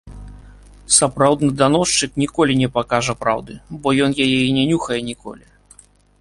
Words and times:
Сапраўдны 0.95 1.49
даносчык 1.61 2.11
ніколі 2.23 2.53
не 2.63 2.69
пакажа 2.79 3.13
праўды, 3.21 3.53
бо 3.85 3.95
ён 4.07 4.11
яе 4.27 4.39
і 4.49 4.53
не 4.57 4.65
нюхае 4.73 4.99
ніколі. 5.13 5.45